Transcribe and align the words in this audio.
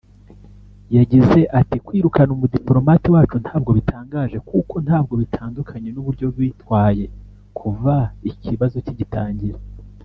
yagize 0.97 1.39
ati 1.59 1.77
“Kwirukana 1.85 2.29
umudipolomate 2.33 3.07
wacu 3.15 3.35
ntabwo 3.43 3.69
bitangaje 3.77 4.37
kuko 4.49 4.75
ntabwo 4.85 5.13
bitandukanye 5.21 5.89
n’ 5.91 5.97
uburyo 6.01 6.25
bwitwaye 6.33 7.05
kuva 7.59 7.95
ikibazo 8.31 8.77
kigitangira 8.87 9.57